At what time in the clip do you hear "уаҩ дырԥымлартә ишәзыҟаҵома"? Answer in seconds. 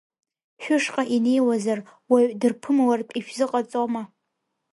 2.09-4.03